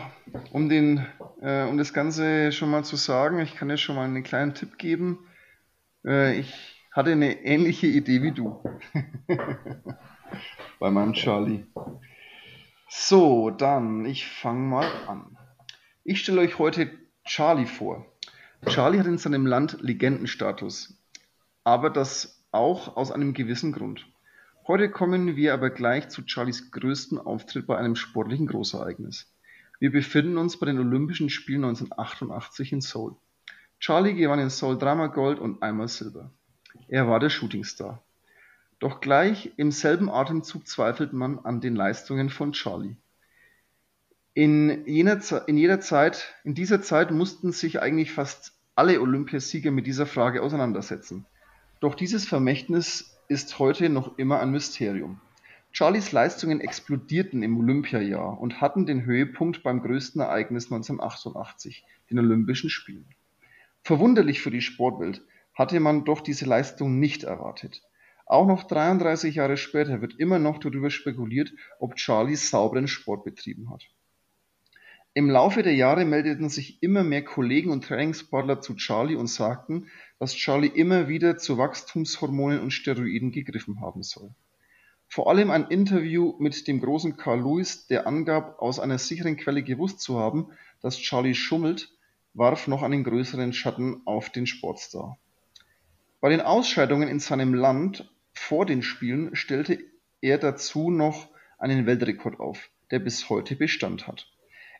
[0.51, 1.05] um den,
[1.41, 4.53] äh, um das Ganze schon mal zu sagen, ich kann dir schon mal einen kleinen
[4.53, 5.19] Tipp geben.
[6.05, 6.53] Äh, ich
[6.93, 8.63] hatte eine ähnliche Idee wie du.
[10.79, 11.65] Bei meinem Charlie.
[12.91, 15.37] So, dann, ich fange mal an.
[16.03, 16.89] Ich stelle euch heute
[17.23, 18.07] Charlie vor.
[18.65, 20.99] Charlie hat in seinem Land Legendenstatus,
[21.63, 24.07] aber das auch aus einem gewissen Grund.
[24.67, 29.31] Heute kommen wir aber gleich zu Charlies größten Auftritt bei einem sportlichen Großereignis.
[29.77, 33.15] Wir befinden uns bei den Olympischen Spielen 1988 in Seoul.
[33.79, 36.31] Charlie gewann in Seoul dreimal Gold und einmal Silber.
[36.87, 38.03] Er war der Shootingstar.
[38.79, 42.95] Doch gleich im selben Atemzug zweifelt man an den Leistungen von Charlie.
[44.33, 49.85] In, jener, in jeder Zeit, in dieser Zeit mussten sich eigentlich fast alle Olympiasieger mit
[49.85, 51.25] dieser Frage auseinandersetzen.
[51.81, 55.19] Doch dieses Vermächtnis ist heute noch immer ein Mysterium.
[55.71, 62.69] Charlies Leistungen explodierten im Olympiajahr und hatten den Höhepunkt beim größten Ereignis 1988, den Olympischen
[62.69, 63.05] Spielen.
[63.83, 65.21] Verwunderlich für die Sportwelt
[65.53, 67.81] hatte man doch diese Leistung nicht erwartet.
[68.29, 73.71] Auch noch 33 Jahre später wird immer noch darüber spekuliert, ob Charlie sauberen Sport betrieben
[73.71, 73.83] hat.
[75.15, 79.87] Im Laufe der Jahre meldeten sich immer mehr Kollegen und Trainingspartner zu Charlie und sagten,
[80.19, 84.29] dass Charlie immer wieder zu Wachstumshormonen und Steroiden gegriffen haben soll.
[85.07, 89.63] Vor allem ein Interview mit dem großen Carl Lewis, der angab, aus einer sicheren Quelle
[89.63, 91.91] gewusst zu haben, dass Charlie schummelt,
[92.35, 95.17] warf noch einen größeren Schatten auf den Sportstar.
[96.21, 98.07] Bei den Ausscheidungen in seinem Land
[98.39, 99.77] vor den Spielen stellte
[100.21, 101.27] er dazu noch
[101.59, 104.27] einen Weltrekord auf, der bis heute Bestand hat.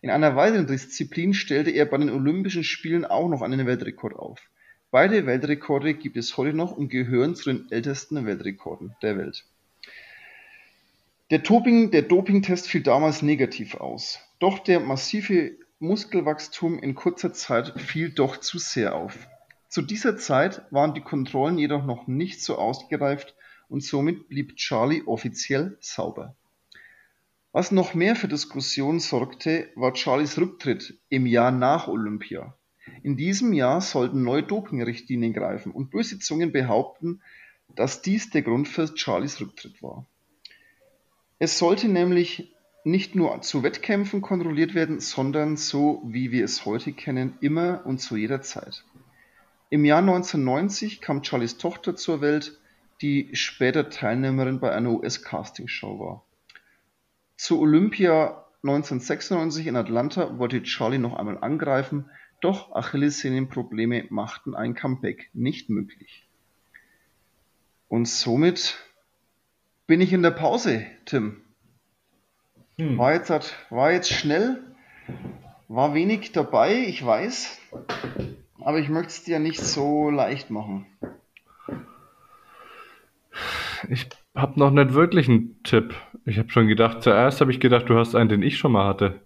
[0.01, 4.41] In einer weiteren Disziplin stellte er bei den Olympischen Spielen auch noch einen Weltrekord auf.
[4.91, 9.45] Beide Weltrekorde gibt es heute noch und gehören zu den ältesten Weltrekorden der Welt.
[11.29, 14.19] Der, Doping, der Dopingtest fiel damals negativ aus.
[14.39, 19.27] Doch der massive Muskelwachstum in kurzer Zeit fiel doch zu sehr auf.
[19.67, 23.35] Zu dieser Zeit waren die Kontrollen jedoch noch nicht so ausgereift
[23.69, 26.35] und somit blieb Charlie offiziell sauber.
[27.51, 32.55] Was noch mehr für Diskussionen sorgte, war Charlies Rücktritt im Jahr nach Olympia.
[33.01, 37.21] In diesem Jahr sollten neue Dopingrichtlinien greifen und böse Zungen behaupten,
[37.75, 40.05] dass dies der Grund für Charlies Rücktritt war.
[41.39, 42.53] Es sollte nämlich
[42.83, 47.99] nicht nur zu Wettkämpfen kontrolliert werden, sondern so wie wir es heute kennen, immer und
[47.99, 48.83] zu jeder Zeit.
[49.69, 52.58] Im Jahr 1990 kam Charlies Tochter zur Welt,
[53.01, 56.25] die später Teilnehmerin bei einer US-Castingshow war.
[57.37, 62.09] Zu Olympia 1996 in Atlanta wollte Charlie noch einmal angreifen,
[62.41, 66.27] doch Achillessehnenprobleme machten ein Comeback nicht möglich.
[67.87, 68.77] Und somit
[69.87, 71.41] bin ich in der Pause, Tim.
[72.77, 73.29] War jetzt,
[73.69, 74.61] war jetzt schnell,
[75.67, 77.59] war wenig dabei, ich weiß,
[78.61, 80.85] aber ich möchte es dir nicht so leicht machen.
[83.87, 85.93] Ich habe noch nicht wirklich einen Tipp.
[86.25, 88.85] Ich habe schon gedacht, zuerst habe ich gedacht, du hast einen, den ich schon mal
[88.87, 89.21] hatte.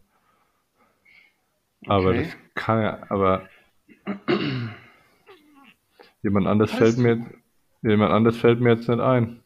[1.88, 2.24] Aber Okay.
[2.24, 3.48] das kann ja, aber
[6.24, 7.24] jemand anders Weißt fällt mir,
[7.84, 9.42] jemand anders fällt mir jetzt nicht ein.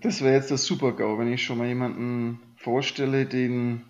[0.00, 3.84] Das wäre jetzt der Super-GAU, wenn ich schon mal jemanden vorstelle, den,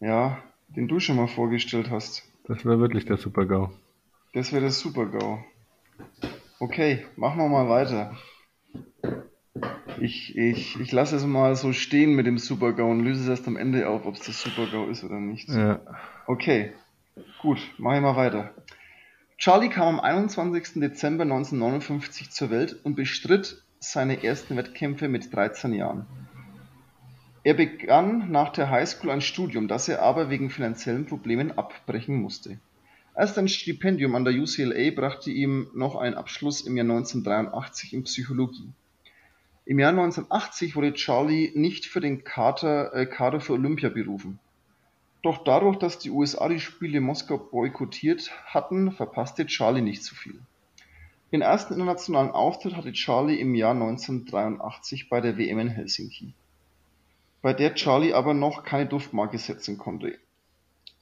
[0.00, 2.22] ja, den du schon mal vorgestellt hast.
[2.44, 3.70] Das wäre wirklich der Super-GAU.
[4.34, 5.44] Das wäre der Super-GAU.
[6.58, 8.16] Okay, machen wir mal weiter.
[10.00, 13.48] Ich, ich, ich lasse es mal so stehen mit dem Super-GAU und löse es erst
[13.48, 15.48] am Ende auf, ob es das Super-GAU ist oder nicht.
[15.48, 15.80] Ja.
[16.26, 16.72] Okay,
[17.40, 18.54] gut, mache ich mal weiter.
[19.38, 20.80] Charlie kam am 21.
[20.80, 26.06] Dezember 1959 zur Welt und bestritt seine ersten Wettkämpfe mit 13 Jahren.
[27.44, 32.58] Er begann nach der Highschool ein Studium, das er aber wegen finanziellen Problemen abbrechen musste.
[33.16, 38.04] Erst ein Stipendium an der UCLA brachte ihm noch einen Abschluss im Jahr 1983 in
[38.04, 38.68] Psychologie.
[39.64, 44.38] Im Jahr 1980 wurde Charlie nicht für den Kader, äh, Kader für Olympia berufen.
[45.22, 50.38] Doch dadurch, dass die USA die Spiele Moskau boykottiert hatten, verpasste Charlie nicht zu viel.
[51.32, 56.34] Den ersten internationalen Auftritt hatte Charlie im Jahr 1983 bei der WM in Helsinki,
[57.40, 60.18] bei der Charlie aber noch keine Duftmarke setzen konnte.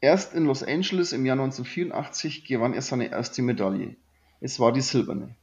[0.05, 3.97] Erst in Los Angeles im Jahr 1984 gewann er seine erste Medaille.
[4.43, 5.35] Es war die silberne.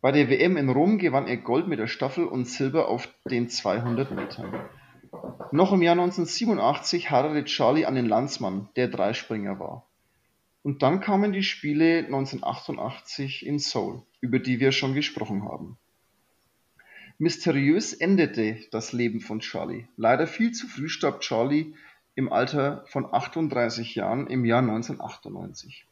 [0.00, 3.48] Bei der WM in Rom gewann er Gold mit der Staffel und Silber auf den
[3.48, 4.52] 200 Metern.
[5.52, 9.86] Noch im Jahr 1987 heiratete Charlie einen Landsmann, der Dreispringer war.
[10.64, 15.78] Und dann kamen die Spiele 1988 in Seoul, über die wir schon gesprochen haben.
[17.18, 19.86] Mysteriös endete das Leben von Charlie.
[19.96, 21.74] Leider viel zu früh starb Charlie
[22.18, 25.86] im Alter von 38 Jahren im Jahr 1998.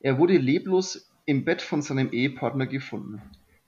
[0.00, 3.20] Er wurde leblos im Bett von seinem Ehepartner gefunden.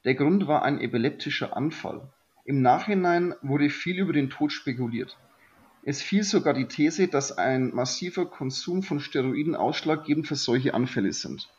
[0.07, 2.09] Der Grund war ein epileptischer Anfall.
[2.47, 5.19] Im Nachhinein wurde viel über den Tod spekuliert.
[5.83, 11.13] Es fiel sogar die These, dass ein massiver Konsum von Steroiden ausschlaggebend für solche Anfälle
[11.13, 11.51] sind.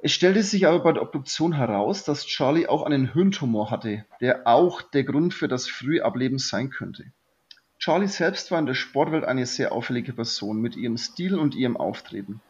[0.00, 4.48] Es stellte sich aber bei der Obduktion heraus, dass Charlie auch einen Hirntumor hatte, der
[4.48, 7.12] auch der Grund für das frühe Ableben sein könnte.
[7.84, 11.76] Charlie selbst war in der Sportwelt eine sehr auffällige Person mit ihrem Stil und ihrem
[11.76, 12.40] Auftreten.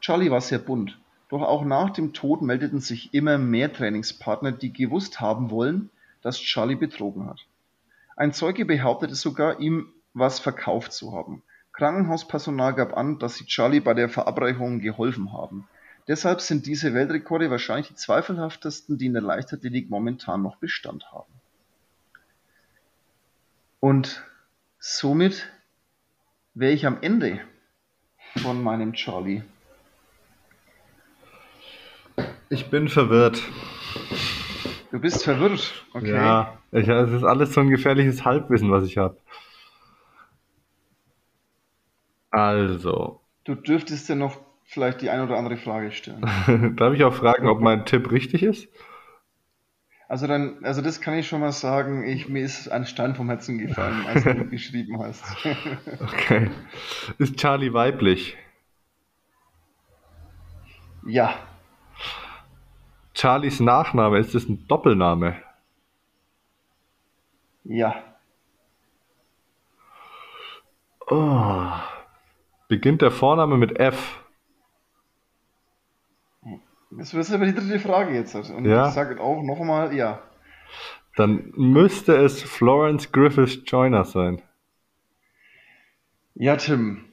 [0.00, 0.98] Charlie war sehr bunt,
[1.28, 5.90] doch auch nach dem Tod meldeten sich immer mehr Trainingspartner, die gewusst haben wollen,
[6.22, 7.46] dass Charlie betrogen hat.
[8.16, 11.44] Ein Zeuge behauptete sogar, ihm was verkauft zu haben.
[11.72, 15.68] Krankenhauspersonal gab an, dass sie Charlie bei der Verabreichung geholfen haben.
[16.08, 21.32] Deshalb sind diese Weltrekorde wahrscheinlich die zweifelhaftesten, die in der Leichtathletik momentan noch Bestand haben.
[23.78, 24.24] Und
[24.82, 25.46] Somit
[26.54, 27.38] wäre ich am Ende
[28.38, 29.42] von meinem Charlie.
[32.48, 33.42] Ich bin verwirrt.
[34.90, 36.14] Du bist verwirrt, okay.
[36.14, 39.18] Ja, ich, es ist alles so ein gefährliches Halbwissen, was ich habe.
[42.30, 43.20] Also.
[43.44, 46.24] Du dürftest ja noch vielleicht die eine oder andere Frage stellen.
[46.76, 48.66] Darf ich auch fragen, ob mein Tipp richtig ist?
[50.10, 53.28] Also dann, also das kann ich schon mal sagen, ich, mir ist ein Stein vom
[53.28, 55.22] Herzen gefallen, als du geschrieben hast.
[56.00, 56.50] okay.
[57.18, 58.36] Ist Charlie weiblich?
[61.06, 61.32] Ja.
[63.14, 65.36] Charlies Nachname, ist es ein Doppelname?
[67.62, 68.02] Ja.
[71.08, 71.66] Oh.
[72.66, 74.19] Beginnt der Vorname mit F?
[76.90, 78.34] Das ist aber die dritte Frage jetzt.
[78.34, 78.88] Und Ja.
[78.88, 80.20] ich sage auch nochmal, ja.
[81.16, 84.42] Dann müsste es Florence Griffith Joyner sein.
[86.34, 87.04] Ja, Tim.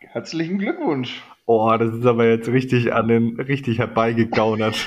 [0.00, 1.22] Herzlichen Glückwunsch.
[1.46, 4.76] Oh, das ist aber jetzt richtig an den richtig herbeigegaunert.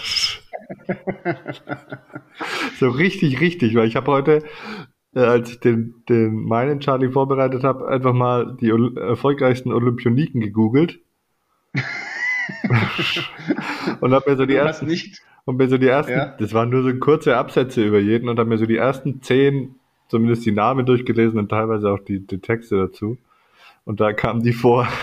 [2.80, 4.44] so richtig, richtig, weil ich habe heute,
[5.14, 10.42] äh, als ich den, den meinen Charlie vorbereitet habe, einfach mal die Ol erfolgreichsten Olympioniken
[10.42, 11.00] gegoogelt.
[14.02, 15.22] und habe mir so die Du ersten nicht.
[15.46, 16.36] und mir so die ersten, Ja.
[16.40, 19.76] das waren nur so kurze Absätze über jeden und habe mir so die ersten zehn,
[20.10, 23.18] zumindest die Namen durchgelesen und teilweise auch die, die Texte dazu.
[23.86, 24.88] Und da kamen die vor.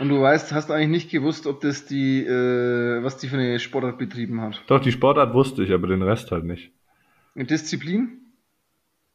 [0.00, 3.60] Und du weißt, hast eigentlich nicht gewusst, ob das die, äh, was die für eine
[3.60, 4.60] Sportart betrieben hat.
[4.66, 6.72] Doch, die Sportart wusste ich, aber den Rest halt nicht.
[7.36, 8.08] Disziplin?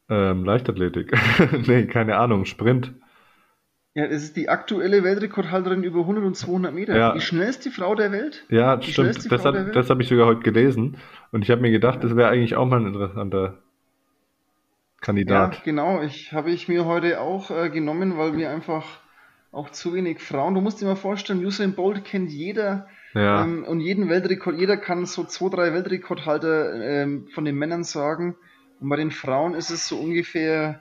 [0.09, 1.11] Ähm, Leichtathletik.
[1.67, 2.93] nee, keine Ahnung, Sprint.
[3.95, 6.97] Ja, es ist die aktuelle Weltrekordhalterin über 100 und 200 Meter.
[6.97, 7.13] Ja.
[7.13, 8.43] Die schnellste Frau der Welt.
[8.49, 9.31] Ja, Die stimmt.
[9.31, 10.97] Das, hat, das habe ich sogar heute gelesen.
[11.31, 13.59] Und ich habe mir gedacht, das wäre eigentlich auch mal ein interessanter
[14.99, 15.55] Kandidat.
[15.55, 16.01] Ja, genau.
[16.01, 18.85] Ich habe ich mir heute auch äh, genommen, weil wir einfach
[19.51, 20.55] auch zu wenig Frauen.
[20.55, 23.43] Du musst dir mal vorstellen, Usain Bolt kennt jeder Ja.
[23.43, 24.57] ähm, und jeden Weltrekord.
[24.57, 28.35] Jeder kann so zwei, drei Weltrekordhalter ähm, von den Männern sagen.
[28.79, 30.79] Und bei den Frauen ist es so ungefähr,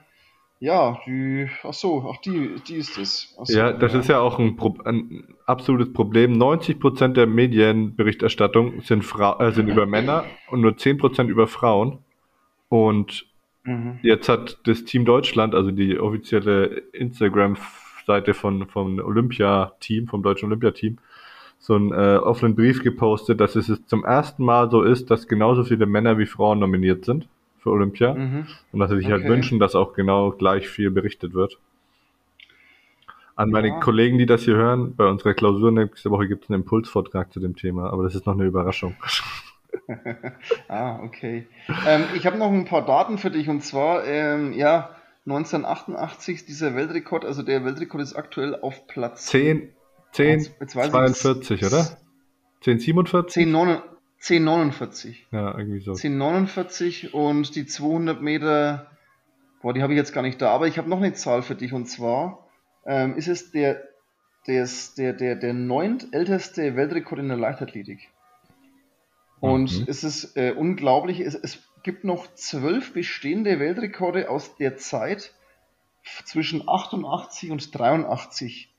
[0.63, 3.35] ja, die, ach so, ach die, die ist es.
[3.43, 6.41] So, Ja, das ist ja auch ein, ein absolutes Problem.
[6.41, 11.99] 90% der Medienberichterstattung sind, Fra äh, sind über Männer und nur 10% über Frauen.
[12.69, 13.25] Und
[13.65, 13.99] Mhm.
[14.01, 20.97] jetzt hat das Team Deutschland, also die offizielle Instagram-Seite von, vom Olympia-Team, vom deutschen Olympiateam,
[21.59, 25.63] so einen äh, offenen Brief gepostet, dass es zum ersten Mal so ist, dass genauso
[25.63, 27.27] viele Männer wie Frauen nominiert sind
[27.63, 28.13] für Olympia.
[28.13, 28.45] Mhm.
[28.71, 29.29] Und dass sie sich halt Okay.
[29.29, 31.57] wünschen, dass auch genau gleich viel berichtet wird.
[33.35, 33.79] An meine Ja.
[33.79, 37.39] Kollegen, die das hier hören, bei unserer Klausur nächste Woche gibt es einen Impulsvortrag zu
[37.39, 38.95] dem Thema, aber das ist noch eine Überraschung.
[40.67, 41.47] Ah, okay.
[41.87, 44.91] Ähm, ich habe noch ein paar Daten für dich und zwar, ähm, ja,
[45.25, 49.69] 1988 dieser Weltrekord, also der Weltrekord ist aktuell auf Platz 10,
[50.11, 51.87] 10, Jetzt weiß ich 42, oder?
[52.61, 53.47] 10, 47?
[54.23, 54.71] 10,49.
[54.71, 55.15] 10,49.
[55.31, 55.91] Ja, irgendwie so.
[55.91, 58.89] 10,49 und die 200 Meter,
[59.61, 61.55] boah, die habe ich jetzt gar nicht da, aber ich habe noch eine Zahl für
[61.55, 62.47] dich und zwar
[62.85, 63.83] ähm, ist es der,
[64.47, 68.09] der, der, der, der neuntälteste Weltrekord in der Leichtathletik.
[69.39, 69.85] Und Mhm.
[69.87, 75.33] es ist äh, unglaublich, es, es gibt noch zwölf bestehende Weltrekorde aus der Zeit
[76.23, 78.73] zwischen 88 und 83.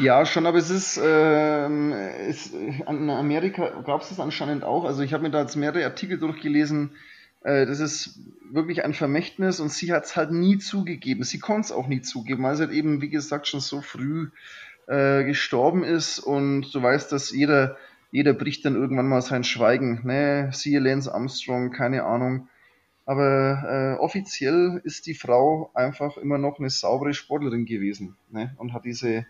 [0.00, 4.86] Ja, schon, aber es ist, ähm, es, in Amerika gab es das anscheinend auch.
[4.86, 6.92] Also ich habe mir da jetzt mehrere Artikel durchgelesen.
[7.44, 8.18] Äh, das ist
[8.50, 11.24] wirklich ein Vermächtnis und sie hat es halt nie zugegeben.
[11.24, 14.28] Sie konnte es auch nie zugeben, weil sie halt eben, wie gesagt, schon so früh
[14.86, 17.76] äh, gestorben ist und du weißt, dass jeder,
[18.10, 20.00] jeder bricht dann irgendwann mal sein Schweigen.
[20.04, 22.48] Ne, siehe Lance Armstrong, keine Ahnung.
[23.04, 28.54] Aber äh, offiziell ist die Frau einfach immer noch eine saubere Sportlerin gewesen ne?
[28.58, 29.26] und hat diese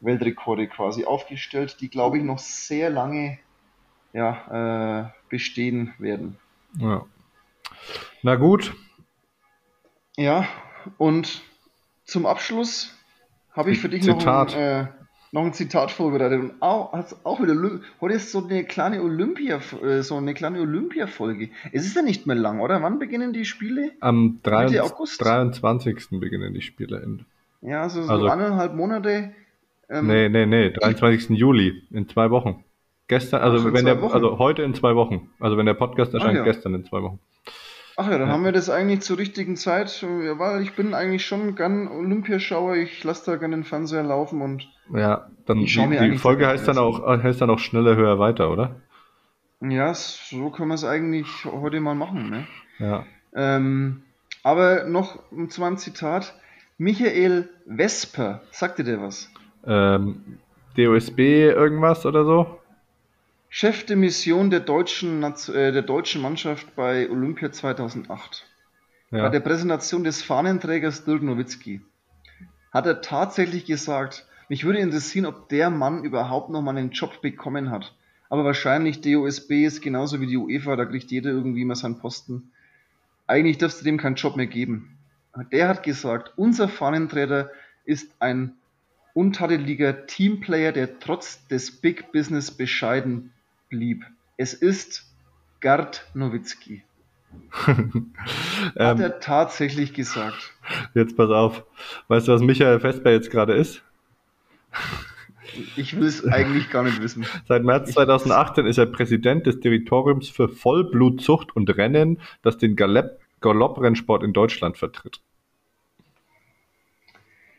[0.00, 3.38] Weltrekorde quasi aufgestellt, die glaube ich noch sehr lange
[4.14, 6.38] ja, äh, bestehen werden.
[6.78, 7.04] Ja.
[8.22, 8.72] Na gut,
[10.16, 10.46] Ja,
[10.98, 11.42] und
[12.04, 12.96] zum Abschluss
[13.52, 14.54] habe ich für dich noch Zitat.
[14.54, 14.86] ein, äh,
[15.32, 16.40] noch ein Zitat vorbereitet.
[16.40, 16.92] Und auch,
[17.24, 21.50] auch wieder, heute ist so eine kleine Olympia, äh, so eine kleine Olympia-Folge.
[21.72, 22.82] Es ist ja nicht mehr lang, oder?
[22.82, 23.92] Wann beginnen die Spiele?
[24.00, 24.80] am 23.
[24.82, 25.24] Mitte August?
[25.24, 26.20] 23.
[26.20, 27.24] beginnen die Spiele in.
[27.62, 29.32] Ja, also so Also- anderthalb Monate.
[29.88, 31.30] Ähm, Nee, nee, nee, 23.
[31.36, 32.64] Juli, in zwei Wochen.
[33.08, 34.14] Gestern, also wenn der, Wochen.
[34.14, 35.30] also heute in zwei Wochen.
[35.38, 36.44] Also wenn der Podcast erscheint, ja.
[36.44, 37.18] gestern in zwei Wochen.
[37.96, 38.34] Ach ja, dann Ja.
[38.34, 42.76] haben wir das eigentlich zur richtigen Zeit, ja, weil ich bin eigentlich schon gern Olympiaschauer,
[42.76, 46.66] ich lasse da gerne den Fernseher laufen und Ja, dann die, mir die Folge heißt
[46.68, 48.76] dann auch heißt dann auch schneller, höher, weiter, oder?
[49.60, 52.30] ja, so können wir es eigentlich heute mal machen.
[52.30, 52.46] Ne?
[52.78, 53.04] Ja.
[53.34, 54.02] Ähm,
[54.42, 56.34] aber noch zu meinem Zitat.
[56.78, 59.30] Michael Vesper, sagte der was?
[59.64, 60.38] Ähm,
[60.76, 61.18] DOSB
[61.50, 62.58] irgendwas oder so?
[63.54, 68.46] Chef de Mission der deutschen, äh, der deutschen Mannschaft bei Olympia 2008.
[69.10, 69.28] Bei Ja.
[69.28, 71.82] der Präsentation des Fahnenträgers Dirk Nowitzki
[72.72, 77.20] hat er tatsächlich gesagt, mich würde interessieren, ob der Mann überhaupt noch mal einen Job
[77.20, 77.94] bekommen hat.
[78.30, 82.52] Aber wahrscheinlich DOSB ist genauso wie die UEFA, da kriegt jeder irgendwie mal seinen Posten.
[83.26, 84.96] Eigentlich dürfte dem keinen Job mehr geben.
[85.52, 87.50] Der hat gesagt, unser Fahnenträger
[87.84, 88.54] ist ein
[89.12, 93.30] untadeliger Teamplayer, der trotz des Big Business bescheiden
[93.72, 94.04] blieb.
[94.36, 95.10] Es ist
[95.60, 96.84] Gerd Nowitzki.
[97.52, 97.74] Hat
[98.76, 100.52] ähm, er tatsächlich gesagt.
[100.94, 101.64] jetzt pass auf.
[102.08, 103.82] Weißt du, was Michael Vesper jetzt gerade ist?
[105.76, 107.24] Ich will es eigentlich gar nicht wissen.
[107.48, 113.18] Seit März 2018 ist er Präsident des Direktoriums für Vollblutzucht und Rennen, das den Galopp
[113.40, 115.20] Galopprennsport in Deutschland vertritt.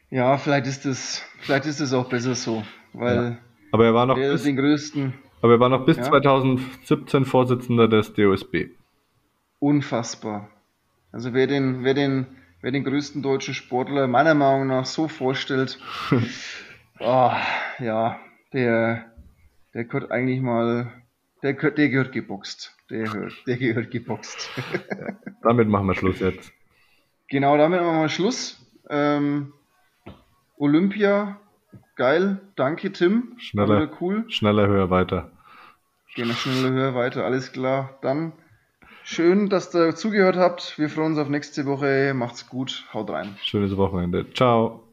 [0.10, 2.64] Ja, vielleicht ist es, vielleicht ist es auch besser so,
[2.94, 3.40] weil
[3.72, 5.14] Aber er war noch der ist bis, den größten
[5.44, 6.04] aber er war noch bis Ja.
[6.04, 8.70] 2017 Vorsitzender des DOSB.
[9.60, 10.50] unfassbar.
[11.12, 12.26] Also wer den, wer den
[12.64, 15.78] wer den größten deutschen Sportler meiner Meinung nach so vorstellt,
[17.00, 17.32] oh,
[17.80, 18.20] ja,
[18.54, 19.06] der,
[19.74, 20.92] der gehört eigentlich mal,
[21.44, 22.76] der, gehört, der gehört geboxt.
[22.90, 24.50] Der, gehört, der gehört geboxt.
[25.44, 26.52] damit machen wir Schluss jetzt.
[27.28, 28.66] Genau, damit machen wir Schluss.
[28.90, 29.52] Ähm,
[30.58, 31.40] Olympia,
[31.96, 33.34] geil, danke Tim.
[33.40, 34.24] Schneller, cool.
[34.30, 35.33] schneller, höher, weiter.
[36.16, 37.98] Genau, schneller, höher, weiter, alles klar.
[38.02, 38.34] Dann
[39.04, 40.78] schön, dass ihr zugehört habt.
[40.78, 42.14] Wir freuen uns auf nächste Woche.
[42.14, 43.36] Macht's gut, haut rein.
[43.42, 44.32] Schönes Wochenende.
[44.34, 44.84] Ciao.